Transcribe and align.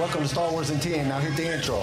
Welcome 0.00 0.22
to 0.22 0.28
Star 0.28 0.50
Wars 0.50 0.70
in 0.70 0.80
10. 0.80 1.08
Now 1.10 1.20
hit 1.20 1.36
the 1.36 1.52
intro. 1.52 1.76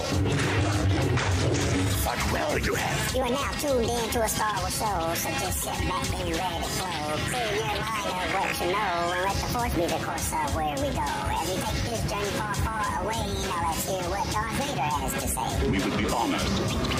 What 2.02 2.18
will 2.32 2.58
you 2.58 2.74
have? 2.74 3.14
You 3.14 3.22
are 3.22 3.30
now 3.30 3.52
tuned 3.60 3.88
in 3.88 4.10
to 4.10 4.22
a 4.24 4.28
Star 4.28 4.58
Wars 4.58 4.76
show, 4.76 5.14
so 5.14 5.30
just 5.38 5.62
sit 5.62 5.70
back 5.86 6.02
and 6.02 6.34
ready 6.34 6.34
to 6.34 6.68
flow. 6.74 7.14
Clear 7.30 7.46
your 7.54 7.78
mind 7.78 8.10
of 8.10 8.34
what 8.34 8.58
you 8.58 8.72
know, 8.74 9.14
and 9.14 9.22
let 9.22 9.36
the 9.38 9.46
force 9.54 9.72
be 9.72 9.86
the 9.86 10.02
course 10.04 10.32
of 10.32 10.50
where 10.56 10.74
we 10.82 10.90
go. 10.98 11.06
As 11.30 11.46
we 11.46 11.54
take 11.62 11.78
this 11.86 12.02
journey 12.10 12.34
far, 12.34 12.54
far 12.56 13.04
away, 13.04 13.22
now 13.46 13.70
let's 13.70 13.86
hear 13.86 14.02
what 14.10 14.26
Darth 14.32 14.66
Vader 14.66 14.82
has 14.82 15.12
to 15.22 15.28
say. 15.28 15.70
We 15.70 15.78
would 15.78 15.96
be 15.96 16.10
honored 16.10 16.42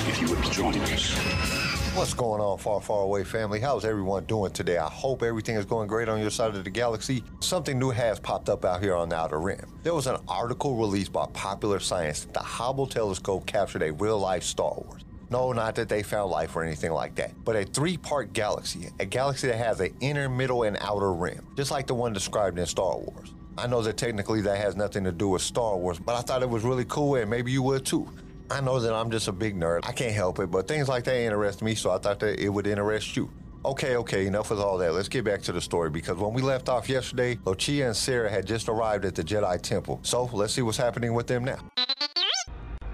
if 0.06 0.20
you 0.22 0.28
would 0.30 0.44
join 0.52 0.78
us. 0.78 1.57
What's 1.98 2.14
going 2.14 2.40
on, 2.40 2.58
far, 2.58 2.80
far 2.80 3.02
away 3.02 3.24
family? 3.24 3.58
How's 3.58 3.84
everyone 3.84 4.24
doing 4.26 4.52
today? 4.52 4.78
I 4.78 4.88
hope 4.88 5.24
everything 5.24 5.56
is 5.56 5.64
going 5.64 5.88
great 5.88 6.08
on 6.08 6.20
your 6.20 6.30
side 6.30 6.54
of 6.54 6.62
the 6.62 6.70
galaxy. 6.70 7.24
Something 7.40 7.76
new 7.76 7.90
has 7.90 8.20
popped 8.20 8.48
up 8.48 8.64
out 8.64 8.80
here 8.80 8.94
on 8.94 9.08
the 9.08 9.16
Outer 9.16 9.40
Rim. 9.40 9.66
There 9.82 9.92
was 9.92 10.06
an 10.06 10.18
article 10.28 10.76
released 10.76 11.12
by 11.12 11.26
Popular 11.32 11.80
Science 11.80 12.20
that 12.20 12.34
the 12.34 12.38
Hubble 12.38 12.86
telescope 12.86 13.46
captured 13.46 13.82
a 13.82 13.92
real 13.92 14.16
life 14.16 14.44
Star 14.44 14.74
Wars. 14.76 15.04
No, 15.28 15.52
not 15.52 15.74
that 15.74 15.88
they 15.88 16.04
found 16.04 16.30
life 16.30 16.54
or 16.54 16.62
anything 16.62 16.92
like 16.92 17.16
that, 17.16 17.32
but 17.44 17.56
a 17.56 17.64
three 17.64 17.96
part 17.96 18.32
galaxy, 18.32 18.90
a 19.00 19.04
galaxy 19.04 19.48
that 19.48 19.56
has 19.56 19.80
an 19.80 19.92
inner, 19.98 20.28
middle, 20.28 20.62
and 20.62 20.78
outer 20.80 21.12
rim, 21.12 21.48
just 21.56 21.72
like 21.72 21.88
the 21.88 21.94
one 21.94 22.12
described 22.12 22.60
in 22.60 22.66
Star 22.66 22.96
Wars. 22.96 23.34
I 23.58 23.66
know 23.66 23.82
that 23.82 23.96
technically 23.96 24.40
that 24.42 24.58
has 24.58 24.76
nothing 24.76 25.02
to 25.02 25.10
do 25.10 25.30
with 25.30 25.42
Star 25.42 25.76
Wars, 25.76 25.98
but 25.98 26.14
I 26.14 26.20
thought 26.20 26.44
it 26.44 26.48
was 26.48 26.62
really 26.62 26.84
cool 26.84 27.16
and 27.16 27.28
maybe 27.28 27.50
you 27.50 27.62
would 27.64 27.84
too. 27.84 28.08
I 28.50 28.62
know 28.62 28.80
that 28.80 28.94
I'm 28.94 29.10
just 29.10 29.28
a 29.28 29.32
big 29.32 29.56
nerd. 29.56 29.80
I 29.84 29.92
can't 29.92 30.14
help 30.14 30.38
it, 30.38 30.50
but 30.50 30.66
things 30.66 30.88
like 30.88 31.04
that 31.04 31.16
interest 31.16 31.60
me, 31.60 31.74
so 31.74 31.90
I 31.90 31.98
thought 31.98 32.18
that 32.20 32.40
it 32.40 32.48
would 32.48 32.66
interest 32.66 33.14
you. 33.14 33.30
Okay, 33.64 33.96
okay, 33.96 34.26
enough 34.26 34.50
with 34.50 34.60
all 34.60 34.78
that. 34.78 34.94
Let's 34.94 35.08
get 35.08 35.24
back 35.24 35.42
to 35.42 35.52
the 35.52 35.60
story 35.60 35.90
because 35.90 36.16
when 36.16 36.32
we 36.32 36.40
left 36.40 36.70
off 36.70 36.88
yesterday, 36.88 37.38
Lucia 37.44 37.86
and 37.86 37.94
Sarah 37.94 38.30
had 38.30 38.46
just 38.46 38.68
arrived 38.68 39.04
at 39.04 39.14
the 39.14 39.22
Jedi 39.22 39.60
Temple. 39.60 40.00
So 40.02 40.30
let's 40.32 40.54
see 40.54 40.62
what's 40.62 40.78
happening 40.78 41.12
with 41.12 41.26
them 41.26 41.44
now. 41.44 41.58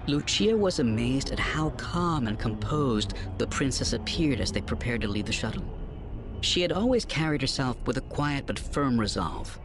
Lucia 0.07 0.57
was 0.57 0.79
amazed 0.79 1.31
at 1.31 1.39
how 1.39 1.69
calm 1.71 2.27
and 2.27 2.37
composed 2.37 3.13
the 3.37 3.47
princess 3.47 3.93
appeared 3.93 4.41
as 4.41 4.51
they 4.51 4.61
prepared 4.61 5.01
to 5.01 5.07
leave 5.07 5.25
the 5.25 5.31
shuttle. 5.31 5.63
She 6.41 6.61
had 6.61 6.73
always 6.73 7.05
carried 7.05 7.41
herself 7.41 7.77
with 7.85 7.97
a 7.97 8.01
quiet 8.01 8.45
but 8.45 8.59
firm 8.59 8.99
resolve. 8.99 9.57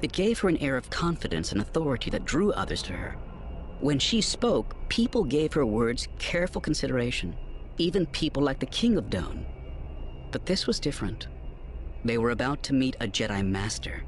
It 0.00 0.12
gave 0.12 0.38
her 0.38 0.48
an 0.48 0.58
air 0.58 0.76
of 0.76 0.90
confidence 0.90 1.52
and 1.52 1.60
authority 1.60 2.10
that 2.10 2.24
drew 2.24 2.52
others 2.52 2.82
to 2.84 2.92
her. 2.92 3.16
When 3.80 3.98
she 3.98 4.20
spoke, 4.20 4.74
people 4.88 5.24
gave 5.24 5.52
her 5.52 5.66
words 5.66 6.08
careful 6.18 6.60
consideration, 6.60 7.36
even 7.78 8.06
people 8.06 8.42
like 8.42 8.60
the 8.60 8.66
King 8.66 8.96
of 8.96 9.10
Doan. 9.10 9.44
But 10.30 10.46
this 10.46 10.66
was 10.66 10.80
different. 10.80 11.28
They 12.04 12.18
were 12.18 12.30
about 12.30 12.62
to 12.64 12.74
meet 12.74 12.96
a 13.00 13.06
Jedi 13.06 13.46
Master, 13.46 14.02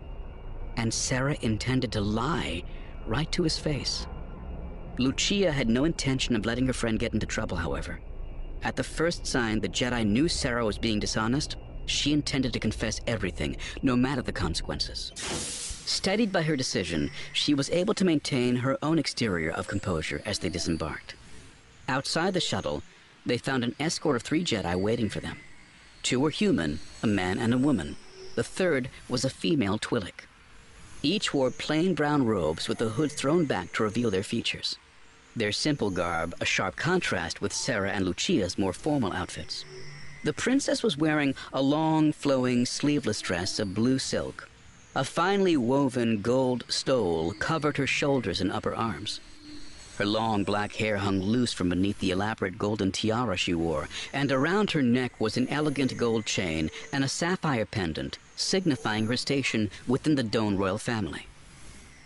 and 0.77 0.93
Sarah 0.93 1.37
intended 1.41 1.93
to 1.93 2.01
lie 2.01 2.63
right 3.07 3.31
to 3.33 3.43
his 3.43 3.59
face. 3.59 4.07
Lucia 4.99 5.53
had 5.53 5.69
no 5.69 5.85
intention 5.85 6.35
of 6.37 6.47
letting 6.47 6.67
her 6.67 6.73
friend 6.73 6.99
get 6.99 7.13
into 7.13 7.27
trouble, 7.27 7.57
however. 7.57 8.01
At 8.63 8.77
the 8.77 8.85
first 8.85 9.27
sign 9.27 9.61
the 9.61 9.69
Jedi 9.69 10.07
knew 10.07 10.29
Sarah 10.29 10.65
was 10.65 10.79
being 10.79 11.01
dishonest, 11.01 11.57
she 11.87 12.13
intended 12.13 12.53
to 12.53 12.61
confess 12.61 13.01
everything, 13.07 13.57
no 13.83 13.95
matter 13.95 14.23
the 14.23 14.33
consequences. 14.33 15.76
Steadied 15.87 16.33
by 16.33 16.43
her 16.43 16.57
decision, 16.57 17.13
she 17.33 17.55
was 17.55 17.71
able 17.71 17.95
to 17.95 18.05
maintain 18.05 18.57
her 18.57 18.77
own 18.83 18.99
exterior 18.99 19.51
of 19.51 19.69
composure 19.69 20.21
as 20.27 20.41
they 20.41 20.49
disembarked. 20.49 21.15
Outside 21.89 22.35
the 22.35 22.41
shuttle, 22.41 22.83
they 23.25 23.39
found 23.39 23.63
an 23.63 23.77
escort 23.79 24.17
of 24.17 24.23
three 24.23 24.43
Jedi 24.43 24.75
waiting 24.75 25.09
for 25.09 25.21
them. 25.21 25.39
Two 26.03 26.19
were 26.19 26.31
human, 26.31 26.81
a 27.05 27.07
man 27.07 27.39
and 27.39 27.55
a 27.55 27.59
woman. 27.59 27.95
The 28.35 28.43
third 28.43 28.91
was 29.09 29.25
a 29.25 29.31
female 29.31 29.79
Twi'lek. 29.79 30.27
Each 31.05 31.33
wore 31.33 31.53
plain 31.53 31.95
brown 31.95 32.27
robes 32.27 32.69
with 32.69 32.79
the 32.79 32.89
hood 32.89 33.13
thrown 33.13 33.45
back 33.45 33.73
to 33.75 33.85
reveal 33.85 34.11
their 34.11 34.25
features. 34.25 34.75
Their 35.37 35.53
simple 35.53 35.91
garb, 35.91 36.35
a 36.41 36.45
sharp 36.45 36.75
contrast 36.75 37.41
with 37.41 37.53
Sarah 37.53 37.93
and 37.93 38.05
Lucia's 38.05 38.59
more 38.59 38.73
formal 38.73 39.13
outfits. 39.13 39.65
The 40.25 40.33
princess 40.33 40.83
was 40.83 40.97
wearing 40.97 41.37
a 41.53 41.63
long, 41.63 42.13
flowing, 42.13 42.67
sleeveless 42.67 43.21
dress 43.21 43.61
of 43.61 43.73
blue 43.73 44.01
silk. 44.01 44.49
A 44.97 45.05
finely 45.05 45.59
woven 45.59 46.23
gold 46.23 46.65
stole 46.69 47.35
covered 47.35 47.77
her 47.77 47.87
shoulders 47.87 48.41
and 48.41 48.51
upper 48.51 48.75
arms. 48.75 49.21
Her 49.99 50.07
long 50.07 50.43
black 50.43 50.77
hair 50.77 50.97
hung 50.97 51.21
loose 51.21 51.53
from 51.53 51.69
beneath 51.69 51.99
the 51.99 52.13
elaborate 52.13 52.57
golden 52.57 52.93
tiara 52.93 53.37
she 53.37 53.53
wore, 53.53 53.91
and 54.15 54.33
around 54.33 54.71
her 54.71 54.81
neck 54.81 55.21
was 55.21 55.37
an 55.37 55.49
elegant 55.49 55.99
gold 55.99 56.25
chain 56.25 56.71
and 56.95 57.05
a 57.05 57.09
sapphire 57.09 57.67
pendant, 57.67 58.17
signifying 58.37 59.07
her 59.07 59.19
station 59.19 59.71
within 59.87 60.15
the 60.15 60.23
Doan 60.23 60.57
royal 60.57 60.79
family. 60.79 61.27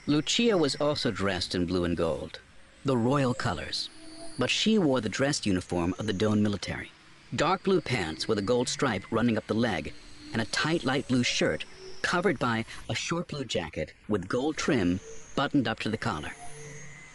Lucia 0.08 0.58
was 0.58 0.74
also 0.74 1.12
dressed 1.12 1.54
in 1.54 1.66
blue 1.66 1.84
and 1.84 1.96
gold, 1.96 2.40
the 2.84 2.96
royal 2.96 3.34
colors, 3.34 3.88
but 4.36 4.50
she 4.50 4.78
wore 4.78 5.00
the 5.00 5.08
dress 5.08 5.46
uniform 5.46 5.94
of 6.00 6.08
the 6.08 6.12
Doan 6.12 6.42
military. 6.42 6.90
Dark 7.36 7.62
blue 7.62 7.80
pants 7.80 8.26
with 8.26 8.38
a 8.38 8.42
gold 8.42 8.68
stripe 8.68 9.04
running 9.12 9.36
up 9.36 9.46
the 9.46 9.54
leg, 9.54 9.92
and 10.32 10.42
a 10.42 10.46
tight 10.46 10.82
light 10.82 11.06
blue 11.06 11.22
shirt 11.22 11.64
covered 12.02 12.38
by 12.38 12.64
a 12.88 12.94
short 12.94 13.28
blue 13.28 13.44
jacket 13.44 13.92
with 14.08 14.28
gold 14.28 14.56
trim 14.56 15.00
buttoned 15.36 15.68
up 15.68 15.80
to 15.80 15.88
the 15.88 15.96
collar. 15.96 16.32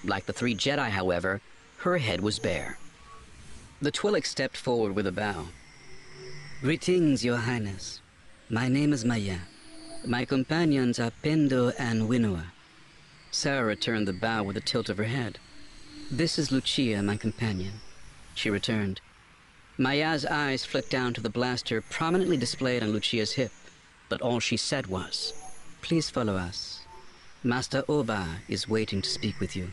Like 0.03 0.25
the 0.25 0.33
three 0.33 0.55
Jedi, 0.55 0.89
however, 0.89 1.41
her 1.77 1.97
head 1.97 2.21
was 2.21 2.39
bare. 2.39 2.77
The 3.81 3.91
Twi'lek 3.91 4.25
stepped 4.25 4.57
forward 4.57 4.95
with 4.95 5.07
a 5.07 5.11
bow. 5.11 5.47
Greetings, 6.61 7.25
Your 7.25 7.37
Highness. 7.37 8.01
My 8.49 8.67
name 8.67 8.93
is 8.93 9.03
Maya. 9.03 9.39
My 10.05 10.25
companions 10.25 10.99
are 10.99 11.11
Pendo 11.23 11.73
and 11.77 12.03
Winua. 12.03 12.45
Sarah 13.31 13.65
returned 13.65 14.07
the 14.07 14.13
bow 14.13 14.43
with 14.43 14.55
a 14.55 14.61
tilt 14.61 14.87
of 14.87 14.97
her 14.97 15.05
head. 15.05 15.39
This 16.09 16.39
is 16.39 16.51
Lucia, 16.51 17.01
my 17.03 17.17
companion. 17.17 17.81
She 18.33 18.49
returned. 18.49 19.01
Maya's 19.77 20.25
eyes 20.25 20.63
flicked 20.63 20.91
down 20.91 21.13
to 21.15 21.21
the 21.21 21.29
blaster 21.29 21.81
prominently 21.81 22.37
displayed 22.37 22.81
on 22.81 22.91
Lucia's 22.91 23.33
hip 23.33 23.51
but 24.09 24.21
all 24.21 24.39
she 24.39 24.57
said 24.57 24.87
was, 24.87 25.33
Please 25.81 26.09
follow 26.09 26.35
us. 26.35 26.81
Master 27.43 27.83
Oba 27.87 28.37
is 28.47 28.67
waiting 28.67 29.01
to 29.01 29.09
speak 29.09 29.39
with 29.39 29.55
you. 29.55 29.69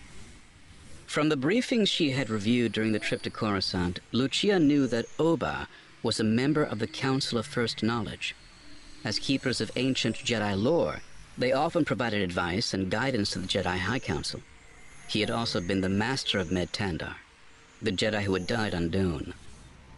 From 1.06 1.28
the 1.28 1.36
briefings 1.36 1.88
she 1.88 2.10
had 2.10 2.30
reviewed 2.30 2.72
during 2.72 2.92
the 2.92 2.98
trip 2.98 3.22
to 3.22 3.30
Coruscant, 3.30 4.00
Lucia 4.12 4.58
knew 4.58 4.86
that 4.86 5.06
Oba 5.18 5.68
was 6.02 6.18
a 6.18 6.24
member 6.24 6.62
of 6.62 6.78
the 6.78 6.86
Council 6.86 7.38
of 7.38 7.46
First 7.46 7.82
Knowledge. 7.82 8.34
As 9.04 9.18
keepers 9.18 9.60
of 9.60 9.70
ancient 9.76 10.16
Jedi 10.16 10.54
lore, 10.56 11.00
they 11.36 11.52
often 11.52 11.84
provided 11.84 12.22
advice 12.22 12.74
and 12.74 12.90
guidance 12.90 13.30
to 13.30 13.38
the 13.38 13.46
Jedi 13.46 13.78
High 13.78 13.98
Council. 13.98 14.40
He 15.08 15.20
had 15.20 15.30
also 15.30 15.60
been 15.60 15.80
the 15.80 15.88
master 15.88 16.38
of 16.38 16.50
Med 16.50 16.72
Tandar, 16.72 17.16
the 17.80 17.92
Jedi 17.92 18.22
who 18.22 18.34
had 18.34 18.46
died 18.46 18.74
on 18.74 18.88
Doan. 18.88 19.34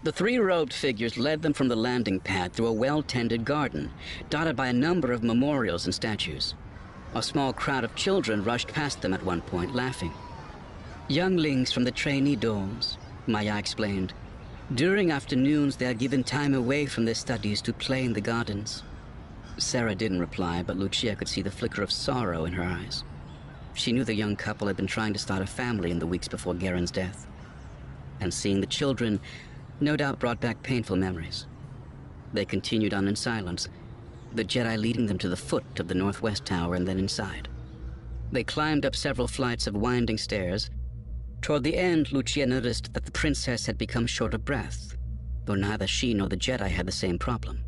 The 0.04 0.12
three 0.12 0.37
robed 0.37 0.75
figures 0.75 1.16
led 1.16 1.41
them 1.41 1.54
from 1.54 1.69
the 1.69 1.76
landing 1.76 2.20
pad 2.20 2.53
through 2.53 2.66
a 2.66 2.72
well 2.72 3.03
tended 3.03 3.47
garden, 3.47 3.91
dotted 4.28 4.54
by 4.54 4.66
a 4.66 4.72
number 4.72 5.12
of 5.12 5.25
memorials 5.25 5.87
and 5.87 5.94
statues. 5.94 6.54
A 7.15 7.22
small 7.22 7.54
crowd 7.54 7.84
of 7.84 7.94
children 7.94 8.44
rushed 8.44 8.69
past 8.69 9.00
them 9.00 9.14
at 9.14 9.25
one 9.25 9.41
point, 9.41 9.75
laughing. 9.75 10.12
Younglings 11.09 11.72
from 11.72 11.84
the 11.84 11.91
trainee 11.91 12.37
dorms, 12.37 12.98
Maya 13.26 13.56
explained. 13.56 14.12
During 14.75 15.10
afternoons, 15.10 15.76
they 15.76 15.87
are 15.87 15.94
given 15.94 16.22
time 16.22 16.53
away 16.53 16.84
from 16.84 17.06
their 17.06 17.14
studies 17.14 17.62
to 17.62 17.72
play 17.72 18.04
in 18.04 18.12
the 18.12 18.20
gardens. 18.20 18.82
Sarah 19.56 19.94
didn't 19.94 20.20
reply, 20.20 20.62
but 20.62 20.76
Lucia 20.76 21.16
could 21.16 21.28
see 21.28 21.41
the 21.41 21.50
flicker 21.50 21.82
of 21.82 21.91
sorrow 21.91 22.44
in 22.44 22.53
her 22.53 22.64
eyes. 22.64 23.04
She 23.72 23.93
knew 23.93 24.04
the 24.04 24.14
young 24.14 24.37
couple 24.37 24.66
had 24.66 24.76
been 24.76 24.87
trying 24.87 25.14
to 25.14 25.19
start 25.19 25.41
a 25.41 25.47
family 25.47 25.91
in 25.91 25.98
the 25.98 26.06
weeks 26.06 26.28
before 26.28 26.53
Garen's 26.53 26.91
death. 26.91 27.26
And 28.20 28.32
seeing 28.32 28.60
the 28.60 28.66
children, 28.66 29.20
no 29.81 29.97
doubt 29.97 30.19
brought 30.19 30.41
back 30.41 30.62
painful 30.62 30.97
memories. 30.97 31.47
They 32.33 32.45
continued 32.45 32.95
on 32.95 33.09
in 33.09 33.17
silence, 33.17 33.69
the 34.33 34.45
Jedi 34.45 34.77
leading 34.77 35.07
them 35.07 35.19
to 35.19 35.29
the 35.29 35.37
foot 35.37 35.79
of 35.79 35.89
the 35.89 35.95
northwest 35.95 36.45
tower 36.45 36.75
and 36.75 36.87
then 36.87 36.99
inside. 36.99 37.49
They 38.33 38.43
climbed 38.43 38.85
up 38.85 38.97
several 38.97 39.29
flights 39.29 39.67
of 39.67 39.77
winding 39.77 40.19
stairs. 40.19 40.71
Toward 41.41 41.62
the 41.62 41.76
end, 41.76 42.11
Lucia 42.11 42.47
noticed 42.47 42.93
that 42.94 43.05
the 43.05 43.12
princess 43.12 43.67
had 43.67 43.79
become 43.79 44.06
short 44.06 44.35
of 44.35 44.44
breath, 44.44 44.97
though 45.44 45.55
neither 45.55 45.87
she 45.87 46.15
nor 46.15 46.29
the 46.29 46.37
Jedi 46.37 46.69
had 46.69 46.87
the 46.87 46.93
same 46.93 47.19
problem. 47.19 47.62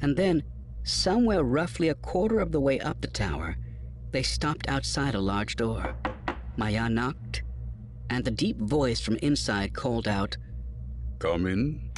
And 0.00 0.16
then, 0.16 0.42
somewhere 0.84 1.42
roughly 1.42 1.88
a 1.88 1.94
quarter 1.94 2.38
of 2.38 2.52
the 2.52 2.60
way 2.60 2.78
up 2.78 3.00
the 3.00 3.08
tower, 3.08 3.56
they 4.12 4.22
stopped 4.22 4.68
outside 4.68 5.14
a 5.14 5.20
large 5.20 5.56
door. 5.56 5.96
Maya 6.56 6.88
knocked, 6.88 7.42
and 8.10 8.24
the 8.24 8.30
deep 8.30 8.58
voice 8.58 9.00
from 9.00 9.16
inside 9.16 9.72
called 9.72 10.06
out, 10.06 10.36
Come 11.20 11.46
in. 11.46 11.90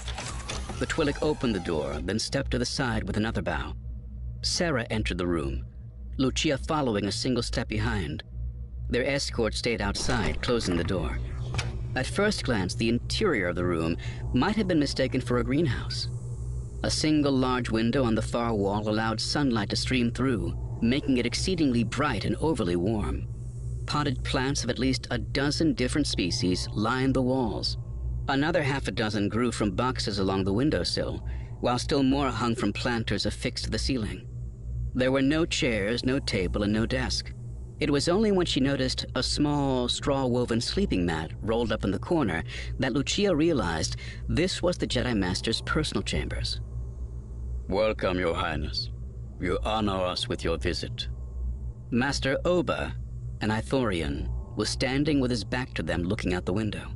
The 0.81 0.87
Twi'lek 0.87 1.23
opened 1.23 1.55
the 1.55 1.61
door, 1.61 2.01
then 2.03 2.19
stepped 2.19 2.51
to 2.51 2.59
the 2.59 2.67
side 2.67 3.05
with 3.05 3.17
another 3.17 3.41
bow. 3.41 3.75
Sarah 4.43 4.85
entered 4.91 5.19
the 5.19 5.29
room, 5.29 5.65
Lucia 6.19 6.59
following 6.59 7.05
a 7.05 7.13
single 7.13 7.45
step 7.45 7.69
behind. 7.69 8.25
Their 8.91 9.07
escort 9.07 9.55
stayed 9.55 9.81
outside, 9.81 10.43
closing 10.43 10.77
the 10.77 10.83
door. 10.83 11.21
At 11.95 12.09
first 12.09 12.43
glance, 12.43 12.75
the 12.75 12.89
interior 12.89 13.47
of 13.47 13.55
the 13.55 13.65
room 13.65 13.97
might 14.35 14.57
have 14.57 14.67
been 14.67 14.81
mistaken 14.81 15.21
for 15.21 15.39
a 15.39 15.45
greenhouse. 15.45 16.09
A 16.83 16.91
single 16.91 17.33
large 17.33 17.71
window 17.71 18.03
on 18.03 18.17
the 18.17 18.23
far 18.23 18.53
wall 18.53 18.89
allowed 18.89 19.21
sunlight 19.21 19.71
to 19.71 19.77
stream 19.77 20.11
through, 20.11 20.59
making 20.83 21.19
it 21.19 21.27
exceedingly 21.27 21.85
bright 21.85 22.25
and 22.25 22.35
overly 22.41 22.75
warm. 22.75 23.29
Potted 23.87 24.25
plants 24.25 24.65
of 24.65 24.71
at 24.71 24.81
least 24.81 25.07
a 25.13 25.19
dozen 25.19 25.75
different 25.75 26.09
species 26.09 26.69
lined 26.73 27.15
the 27.15 27.23
walls. 27.23 27.79
Another 28.29 28.63
half 28.63 28.87
a 28.87 28.93
dozen 28.93 29.29
grew 29.29 29.51
from 29.51 29.73
boxes 29.73 30.19
along 30.19 30.45
the 30.45 30.53
windowsill, 30.53 31.27
while 31.61 31.79
still 31.79 32.03
more 32.03 32.29
hung 32.29 32.55
from 32.55 32.73
planters 32.73 33.27
affixed 33.27 33.65
to 33.65 33.71
the 33.71 33.79
ceiling. 33.79 34.27
There 34.95 35.11
were 35.11 35.23
no 35.23 35.45
chairs, 35.45 36.05
no 36.05 36.19
table, 36.21 36.63
and 36.63 36.73
no 36.73 36.87
desk. 36.87 37.33
It 37.81 37.91
was 37.91 38.09
only 38.09 38.31
when 38.31 38.47
she 38.47 38.61
noticed 38.61 39.07
a 39.17 39.23
small, 39.25 39.89
straw 39.89 40.27
woven 40.27 40.61
sleeping 40.61 41.05
mat 41.05 41.33
rolled 41.41 41.73
up 41.73 41.83
in 41.83 41.91
the 41.91 41.99
corner 41.99 42.45
that 42.79 42.93
Lucia 42.93 43.35
realized 43.35 43.97
this 44.29 44.63
was 44.63 44.79
the 44.79 44.87
Jedi 44.87 45.17
Master's 45.17 45.63
personal 45.63 46.03
chambers. 46.03 46.61
Welcome, 47.69 48.21
Your 48.21 48.35
Highness. 48.35 48.91
You 49.41 49.59
honor 49.65 50.01
us 50.05 50.29
with 50.29 50.45
your 50.45 50.59
visit. 50.59 51.09
Master 51.91 52.39
Oba, 52.45 52.95
an 53.41 53.51
Ithorian, 53.51 54.29
was 54.57 54.69
standing 54.69 55.19
with 55.19 55.33
his 55.33 55.43
back 55.43 55.75
to 55.75 55.83
them 55.83 56.05
looking 56.05 56.35
out 56.35 56.45
the 56.45 56.53
window. 56.53 56.87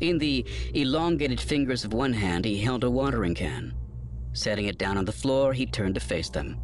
In 0.00 0.18
the 0.18 0.44
elongated 0.74 1.40
fingers 1.40 1.84
of 1.84 1.92
one 1.92 2.12
hand, 2.12 2.44
he 2.44 2.58
held 2.58 2.84
a 2.84 2.90
watering 2.90 3.34
can. 3.34 3.74
Setting 4.32 4.66
it 4.66 4.78
down 4.78 4.98
on 4.98 5.06
the 5.06 5.12
floor, 5.12 5.52
he 5.54 5.64
turned 5.64 5.94
to 5.94 6.00
face 6.00 6.28
them. 6.28 6.60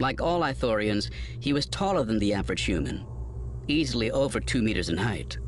Like 0.00 0.20
all 0.20 0.40
Ithorians, 0.40 1.10
he 1.40 1.52
was 1.52 1.66
taller 1.66 2.04
than 2.04 2.18
the 2.18 2.32
average 2.32 2.62
human, 2.62 3.06
easily 3.68 4.10
over 4.10 4.40
two 4.40 4.62
meters 4.62 4.88
in 4.88 4.96
height. 4.96 5.38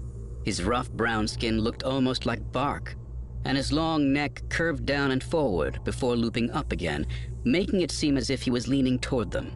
His 0.45 0.63
rough 0.63 0.91
brown 0.93 1.27
skin 1.27 1.61
looked 1.61 1.83
almost 1.83 2.27
like 2.27 2.53
bark, 2.53 2.97
and 3.45 3.57
his 3.57 3.73
long 3.73 4.13
neck 4.13 4.43
curved 4.49 4.85
down 4.85 5.11
and 5.11 5.23
forward 5.23 5.81
before 5.85 6.15
looping 6.15 6.51
up 6.51 6.73
again, 6.73 7.07
making 7.45 7.81
it 7.81 7.91
seem 7.91 8.17
as 8.17 8.31
if 8.31 8.43
he 8.43 8.51
was 8.51 8.69
leaning 8.69 8.99
toward 8.99 9.31
them. 9.31 9.53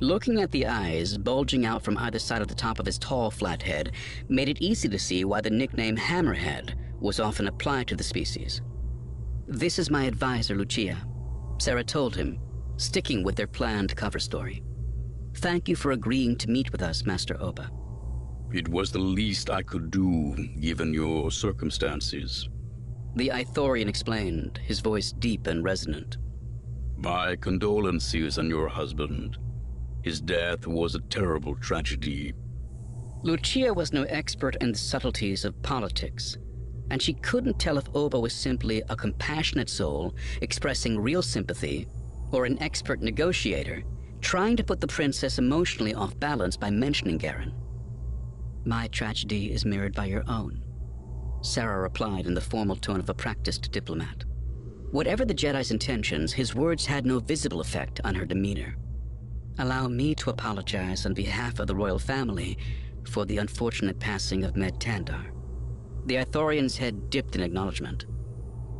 Looking 0.00 0.40
at 0.40 0.50
the 0.50 0.66
eyes 0.66 1.18
bulging 1.18 1.66
out 1.66 1.82
from 1.82 1.98
either 1.98 2.18
side 2.18 2.40
of 2.40 2.48
the 2.48 2.54
top 2.54 2.78
of 2.78 2.86
his 2.86 2.98
tall, 2.98 3.30
flat 3.30 3.62
head 3.62 3.92
made 4.30 4.48
it 4.48 4.62
easy 4.62 4.88
to 4.88 4.98
see 4.98 5.26
why 5.26 5.42
the 5.42 5.50
nickname 5.50 5.96
Hammerhead 5.96 6.74
was 6.98 7.20
often 7.20 7.48
applied 7.48 7.86
to 7.88 7.96
the 7.96 8.02
species. 8.02 8.62
This 9.46 9.78
is 9.78 9.90
my 9.90 10.04
advisor, 10.04 10.54
Lucia, 10.54 10.96
Sarah 11.58 11.84
told 11.84 12.16
him, 12.16 12.40
sticking 12.78 13.22
with 13.22 13.36
their 13.36 13.46
planned 13.46 13.94
cover 13.94 14.18
story. 14.18 14.62
Thank 15.36 15.68
you 15.68 15.76
for 15.76 15.92
agreeing 15.92 16.36
to 16.36 16.50
meet 16.50 16.72
with 16.72 16.82
us, 16.82 17.04
Master 17.04 17.36
Oba. 17.38 17.70
It 18.52 18.68
was 18.68 18.90
the 18.90 18.98
least 18.98 19.50
I 19.50 19.62
could 19.62 19.90
do, 19.90 20.34
given 20.60 20.94
your 20.94 21.30
circumstances. 21.30 22.48
The 23.16 23.28
Ithorian 23.28 23.88
explained, 23.88 24.58
his 24.64 24.80
voice 24.80 25.12
deep 25.12 25.46
and 25.46 25.62
resonant. 25.62 26.16
My 26.96 27.36
condolences 27.36 28.38
on 28.38 28.48
your 28.48 28.68
husband. 28.68 29.36
His 30.02 30.20
death 30.20 30.66
was 30.66 30.94
a 30.94 31.00
terrible 31.00 31.56
tragedy. 31.56 32.32
Lucia 33.22 33.72
was 33.72 33.92
no 33.92 34.04
expert 34.04 34.56
in 34.60 34.72
the 34.72 34.78
subtleties 34.78 35.44
of 35.44 35.60
politics, 35.62 36.38
and 36.90 37.00
she 37.00 37.12
couldn't 37.14 37.58
tell 37.58 37.76
if 37.78 37.94
Oba 37.94 38.18
was 38.18 38.32
simply 38.32 38.82
a 38.88 38.96
compassionate 38.96 39.68
soul 39.68 40.14
expressing 40.40 40.98
real 40.98 41.22
sympathy 41.22 41.86
or 42.32 42.46
an 42.46 42.60
expert 42.62 43.02
negotiator 43.02 43.82
trying 44.20 44.56
to 44.56 44.64
put 44.64 44.80
the 44.80 44.86
princess 44.86 45.38
emotionally 45.38 45.94
off 45.94 46.18
balance 46.18 46.56
by 46.56 46.70
mentioning 46.70 47.18
Garen. 47.18 47.54
My 48.64 48.88
tragedy 48.88 49.52
is 49.52 49.64
mirrored 49.64 49.94
by 49.94 50.06
your 50.06 50.24
own, 50.28 50.62
Sarah 51.42 51.80
replied 51.80 52.26
in 52.26 52.34
the 52.34 52.40
formal 52.40 52.76
tone 52.76 53.00
of 53.00 53.08
a 53.08 53.14
practiced 53.14 53.72
diplomat. 53.72 54.24
Whatever 54.90 55.24
the 55.24 55.34
Jedi's 55.34 55.70
intentions, 55.70 56.32
his 56.32 56.54
words 56.54 56.84
had 56.84 57.06
no 57.06 57.18
visible 57.18 57.60
effect 57.60 58.00
on 58.04 58.14
her 58.14 58.26
demeanor. 58.26 58.76
Allow 59.58 59.88
me 59.88 60.14
to 60.16 60.30
apologize 60.30 61.04
on 61.06 61.14
behalf 61.14 61.58
of 61.58 61.66
the 61.66 61.74
royal 61.74 61.98
family 61.98 62.56
for 63.04 63.24
the 63.24 63.38
unfortunate 63.38 63.98
passing 63.98 64.44
of 64.44 64.56
Med 64.56 64.80
Tandar. 64.80 65.32
The 66.06 66.16
Ithorian's 66.16 66.76
head 66.76 67.10
dipped 67.10 67.36
in 67.36 67.42
acknowledgement. 67.42 68.06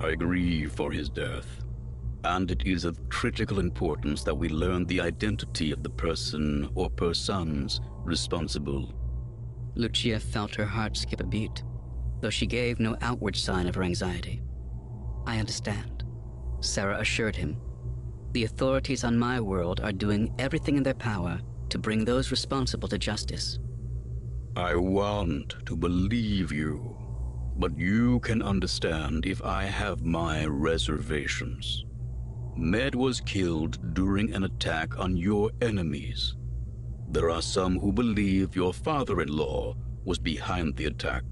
I 0.00 0.14
grieve 0.14 0.72
for 0.72 0.90
his 0.90 1.10
death, 1.10 1.46
and 2.24 2.50
it 2.50 2.66
is 2.66 2.84
of 2.84 3.08
critical 3.10 3.58
importance 3.58 4.22
that 4.24 4.34
we 4.34 4.48
learn 4.48 4.86
the 4.86 5.00
identity 5.00 5.72
of 5.72 5.82
the 5.82 5.90
person 5.90 6.70
or 6.74 6.88
persons 6.88 7.80
responsible. 8.04 8.94
Lucia 9.74 10.18
felt 10.18 10.54
her 10.54 10.64
heart 10.64 10.96
skip 10.96 11.20
a 11.20 11.24
beat, 11.24 11.62
though 12.20 12.30
she 12.30 12.46
gave 12.46 12.80
no 12.80 12.96
outward 13.00 13.36
sign 13.36 13.66
of 13.66 13.74
her 13.74 13.82
anxiety. 13.82 14.42
I 15.26 15.38
understand, 15.38 16.04
Sarah 16.60 17.00
assured 17.00 17.36
him. 17.36 17.60
The 18.32 18.44
authorities 18.44 19.02
on 19.02 19.18
my 19.18 19.40
world 19.40 19.80
are 19.80 19.92
doing 19.92 20.32
everything 20.38 20.76
in 20.76 20.84
their 20.84 20.94
power 20.94 21.40
to 21.68 21.78
bring 21.78 22.04
those 22.04 22.30
responsible 22.30 22.88
to 22.88 22.98
justice. 22.98 23.58
I 24.56 24.76
want 24.76 25.54
to 25.66 25.76
believe 25.76 26.52
you, 26.52 26.96
but 27.56 27.76
you 27.76 28.20
can 28.20 28.42
understand 28.42 29.26
if 29.26 29.42
I 29.44 29.64
have 29.64 30.02
my 30.02 30.44
reservations. 30.46 31.84
Med 32.56 32.94
was 32.94 33.20
killed 33.20 33.94
during 33.94 34.32
an 34.32 34.44
attack 34.44 34.98
on 34.98 35.16
your 35.16 35.50
enemies. 35.60 36.36
There 37.08 37.30
are 37.30 37.42
some 37.42 37.78
who 37.80 37.92
believe 37.92 38.54
your 38.54 38.72
father 38.72 39.20
in 39.22 39.28
law 39.28 39.74
was 40.04 40.18
behind 40.18 40.76
the 40.76 40.86
attack. 40.86 41.24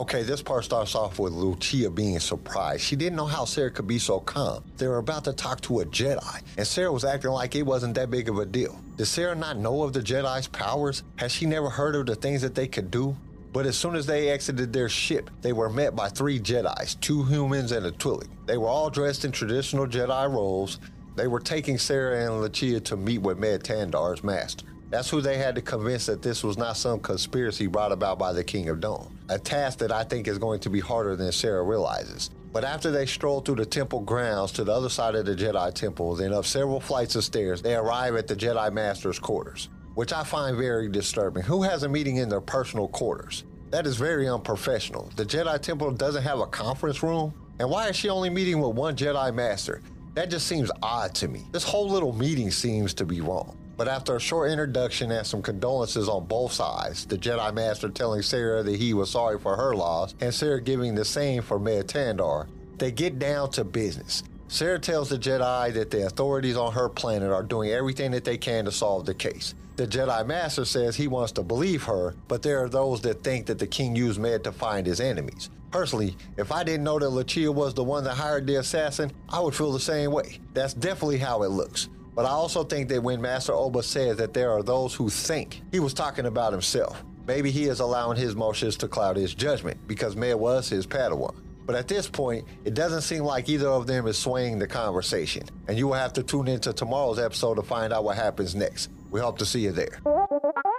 Okay, 0.00 0.22
this 0.22 0.42
part 0.42 0.64
starts 0.64 0.94
off 0.94 1.18
with 1.18 1.32
Lucia 1.32 1.90
being 1.90 2.18
surprised. 2.18 2.82
She 2.82 2.96
didn't 2.96 3.16
know 3.16 3.26
how 3.26 3.44
Sarah 3.44 3.70
could 3.70 3.86
be 3.86 3.98
so 3.98 4.20
calm. 4.20 4.64
They 4.76 4.88
were 4.88 4.98
about 4.98 5.24
to 5.24 5.32
talk 5.32 5.60
to 5.62 5.80
a 5.80 5.84
Jedi, 5.84 6.42
and 6.56 6.66
Sarah 6.66 6.90
was 6.90 7.04
acting 7.04 7.30
like 7.30 7.54
it 7.54 7.62
wasn't 7.62 7.94
that 7.94 8.10
big 8.10 8.28
of 8.28 8.38
a 8.38 8.46
deal. 8.46 8.80
Did 8.96 9.06
Sarah 9.06 9.34
not 9.34 9.58
know 9.58 9.82
of 9.82 9.92
the 9.92 10.00
Jedi's 10.00 10.48
powers? 10.48 11.02
Has 11.16 11.30
she 11.30 11.46
never 11.46 11.68
heard 11.70 11.94
of 11.94 12.06
the 12.06 12.16
things 12.16 12.42
that 12.42 12.54
they 12.54 12.66
could 12.66 12.90
do? 12.90 13.16
But 13.52 13.66
as 13.66 13.76
soon 13.76 13.94
as 13.94 14.06
they 14.06 14.30
exited 14.30 14.72
their 14.72 14.88
ship, 14.88 15.30
they 15.42 15.52
were 15.52 15.68
met 15.68 15.94
by 15.94 16.08
three 16.08 16.40
Jedi's, 16.40 16.94
two 16.96 17.22
humans 17.24 17.70
and 17.70 17.84
a 17.84 17.92
Twi'lek. 17.92 18.28
They 18.46 18.56
were 18.56 18.68
all 18.68 18.88
dressed 18.88 19.24
in 19.26 19.30
traditional 19.30 19.86
Jedi 19.86 20.30
robes. 20.32 20.80
They 21.16 21.26
were 21.26 21.40
taking 21.40 21.76
Sarah 21.76 22.24
and 22.24 22.40
Lucia 22.40 22.80
to 22.80 22.96
meet 22.96 23.18
with 23.18 23.38
Med 23.38 23.62
Tandar's 23.62 24.24
master. 24.24 24.71
That's 24.92 25.08
who 25.08 25.22
they 25.22 25.38
had 25.38 25.54
to 25.54 25.62
convince 25.62 26.04
that 26.04 26.20
this 26.20 26.44
was 26.44 26.58
not 26.58 26.76
some 26.76 27.00
conspiracy 27.00 27.66
brought 27.66 27.92
about 27.92 28.18
by 28.18 28.34
the 28.34 28.44
King 28.44 28.68
of 28.68 28.80
Doan. 28.80 29.16
A 29.30 29.38
task 29.38 29.78
that 29.78 29.90
I 29.90 30.04
think 30.04 30.28
is 30.28 30.36
going 30.36 30.60
to 30.60 30.68
be 30.68 30.80
harder 30.80 31.16
than 31.16 31.32
Sarah 31.32 31.62
realizes. 31.62 32.28
But 32.52 32.62
after 32.62 32.90
they 32.90 33.06
stroll 33.06 33.40
through 33.40 33.54
the 33.54 33.64
temple 33.64 34.00
grounds 34.00 34.52
to 34.52 34.64
the 34.64 34.72
other 34.72 34.90
side 34.90 35.14
of 35.14 35.24
the 35.24 35.34
Jedi 35.34 35.72
temple, 35.72 36.14
then 36.14 36.34
up 36.34 36.44
several 36.44 36.78
flights 36.78 37.16
of 37.16 37.24
stairs, 37.24 37.62
they 37.62 37.74
arrive 37.74 38.16
at 38.16 38.28
the 38.28 38.36
Jedi 38.36 38.70
Master's 38.70 39.18
quarters, 39.18 39.70
which 39.94 40.12
I 40.12 40.24
find 40.24 40.58
very 40.58 40.90
disturbing. 40.90 41.42
Who 41.42 41.62
has 41.62 41.84
a 41.84 41.88
meeting 41.88 42.16
in 42.16 42.28
their 42.28 42.42
personal 42.42 42.88
quarters? 42.88 43.44
That 43.70 43.86
is 43.86 43.96
very 43.96 44.28
unprofessional. 44.28 45.10
The 45.16 45.24
Jedi 45.24 45.58
Temple 45.62 45.92
doesn't 45.92 46.22
have 46.22 46.40
a 46.40 46.46
conference 46.46 47.02
room. 47.02 47.32
And 47.60 47.70
why 47.70 47.88
is 47.88 47.96
she 47.96 48.10
only 48.10 48.28
meeting 48.28 48.60
with 48.60 48.76
one 48.76 48.94
Jedi 48.94 49.32
Master? 49.34 49.80
That 50.12 50.28
just 50.28 50.46
seems 50.46 50.70
odd 50.82 51.14
to 51.14 51.28
me. 51.28 51.46
This 51.50 51.64
whole 51.64 51.88
little 51.88 52.12
meeting 52.12 52.50
seems 52.50 52.92
to 52.92 53.06
be 53.06 53.22
wrong. 53.22 53.56
But 53.76 53.88
after 53.88 54.16
a 54.16 54.20
short 54.20 54.50
introduction 54.50 55.10
and 55.10 55.26
some 55.26 55.42
condolences 55.42 56.08
on 56.08 56.26
both 56.26 56.52
sides, 56.52 57.06
the 57.06 57.16
Jedi 57.16 57.54
Master 57.54 57.88
telling 57.88 58.22
Sarah 58.22 58.62
that 58.62 58.76
he 58.76 58.94
was 58.94 59.10
sorry 59.10 59.38
for 59.38 59.56
her 59.56 59.74
loss, 59.74 60.14
and 60.20 60.32
Sarah 60.32 60.60
giving 60.60 60.94
the 60.94 61.04
same 61.04 61.42
for 61.42 61.58
Med 61.58 61.88
Tandar, 61.88 62.48
they 62.78 62.92
get 62.92 63.18
down 63.18 63.50
to 63.52 63.64
business. 63.64 64.22
Sarah 64.48 64.78
tells 64.78 65.08
the 65.08 65.18
Jedi 65.18 65.72
that 65.72 65.90
the 65.90 66.06
authorities 66.06 66.58
on 66.58 66.72
her 66.72 66.88
planet 66.88 67.30
are 67.30 67.42
doing 67.42 67.70
everything 67.70 68.10
that 68.10 68.24
they 68.24 68.36
can 68.36 68.66
to 68.66 68.72
solve 68.72 69.06
the 69.06 69.14
case. 69.14 69.54
The 69.76 69.86
Jedi 69.86 70.26
Master 70.26 70.66
says 70.66 70.94
he 70.94 71.08
wants 71.08 71.32
to 71.32 71.42
believe 71.42 71.84
her, 71.84 72.14
but 72.28 72.42
there 72.42 72.62
are 72.62 72.68
those 72.68 73.00
that 73.00 73.24
think 73.24 73.46
that 73.46 73.58
the 73.58 73.66
king 73.66 73.96
used 73.96 74.20
Med 74.20 74.44
to 74.44 74.52
find 74.52 74.86
his 74.86 75.00
enemies. 75.00 75.48
Personally, 75.70 76.18
if 76.36 76.52
I 76.52 76.64
didn't 76.64 76.84
know 76.84 76.98
that 76.98 77.08
Lucia 77.08 77.50
was 77.50 77.72
the 77.72 77.82
one 77.82 78.04
that 78.04 78.14
hired 78.14 78.46
the 78.46 78.56
assassin, 78.56 79.10
I 79.30 79.40
would 79.40 79.54
feel 79.54 79.72
the 79.72 79.80
same 79.80 80.12
way. 80.12 80.38
That's 80.52 80.74
definitely 80.74 81.16
how 81.16 81.44
it 81.44 81.48
looks. 81.48 81.88
But 82.14 82.26
I 82.26 82.30
also 82.30 82.62
think 82.62 82.88
that 82.90 83.02
when 83.02 83.20
Master 83.20 83.52
Oba 83.52 83.82
says 83.82 84.18
that 84.18 84.34
there 84.34 84.50
are 84.50 84.62
those 84.62 84.94
who 84.94 85.08
think, 85.08 85.62
he 85.70 85.80
was 85.80 85.94
talking 85.94 86.26
about 86.26 86.52
himself. 86.52 87.02
Maybe 87.26 87.50
he 87.50 87.64
is 87.64 87.80
allowing 87.80 88.18
his 88.18 88.34
motions 88.34 88.76
to 88.78 88.88
cloud 88.88 89.16
his 89.16 89.34
judgment 89.34 89.78
because 89.86 90.16
Med 90.16 90.36
was 90.36 90.68
his 90.68 90.86
Padawan. 90.86 91.34
But 91.64 91.76
at 91.76 91.88
this 91.88 92.08
point, 92.08 92.46
it 92.64 92.74
doesn't 92.74 93.02
seem 93.02 93.22
like 93.22 93.48
either 93.48 93.68
of 93.68 93.86
them 93.86 94.06
is 94.08 94.18
swaying 94.18 94.58
the 94.58 94.66
conversation. 94.66 95.44
And 95.68 95.78
you 95.78 95.86
will 95.86 95.94
have 95.94 96.12
to 96.14 96.22
tune 96.22 96.48
into 96.48 96.72
tomorrow's 96.72 97.20
episode 97.20 97.54
to 97.54 97.62
find 97.62 97.92
out 97.92 98.04
what 98.04 98.16
happens 98.16 98.54
next. 98.54 98.90
We 99.10 99.20
hope 99.20 99.38
to 99.38 99.46
see 99.46 99.60
you 99.60 99.72
there. 99.72 100.00